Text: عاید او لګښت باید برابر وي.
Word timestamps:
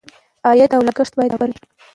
عاید 0.45 0.71
او 0.77 0.81
لګښت 0.87 1.13
باید 1.17 1.31
برابر 1.33 1.49
وي. 1.53 1.61